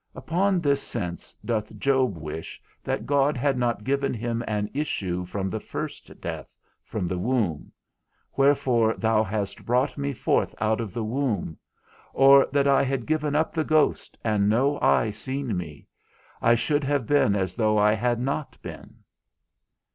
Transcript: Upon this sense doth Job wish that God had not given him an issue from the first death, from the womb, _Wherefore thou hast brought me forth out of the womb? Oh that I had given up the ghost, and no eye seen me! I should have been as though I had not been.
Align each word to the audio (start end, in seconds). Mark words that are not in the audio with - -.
Upon 0.15 0.61
this 0.61 0.81
sense 0.81 1.35
doth 1.45 1.77
Job 1.77 2.17
wish 2.17 2.59
that 2.83 3.05
God 3.05 3.37
had 3.37 3.55
not 3.55 3.83
given 3.83 4.15
him 4.15 4.43
an 4.47 4.67
issue 4.73 5.25
from 5.25 5.47
the 5.47 5.59
first 5.59 6.19
death, 6.19 6.47
from 6.83 7.07
the 7.07 7.19
womb, 7.19 7.71
_Wherefore 8.35 8.99
thou 8.99 9.23
hast 9.23 9.63
brought 9.63 9.99
me 9.99 10.11
forth 10.11 10.55
out 10.59 10.81
of 10.81 10.91
the 10.91 11.03
womb? 11.03 11.55
Oh 12.15 12.43
that 12.47 12.67
I 12.67 12.81
had 12.81 13.05
given 13.05 13.35
up 13.35 13.53
the 13.53 13.63
ghost, 13.63 14.17
and 14.23 14.49
no 14.49 14.79
eye 14.81 15.11
seen 15.11 15.55
me! 15.55 15.85
I 16.41 16.55
should 16.55 16.83
have 16.83 17.05
been 17.05 17.35
as 17.35 17.53
though 17.53 17.77
I 17.77 17.93
had 17.93 18.19
not 18.19 18.57
been. 18.63 18.95